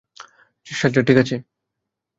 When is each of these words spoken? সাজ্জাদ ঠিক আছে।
সাজ্জাদ 0.67 1.03
ঠিক 1.07 1.17
আছে। 1.17 1.35